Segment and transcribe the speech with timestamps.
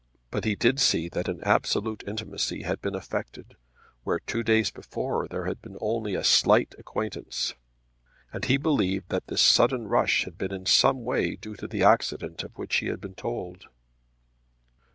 [0.31, 3.55] But he did see that an absolute intimacy had been effected
[4.01, 7.53] where two days before there had only been a slight acquaintance;
[8.33, 11.83] and he believed that this sudden rush had been in some way due to the
[11.83, 13.65] accident of which he had been told.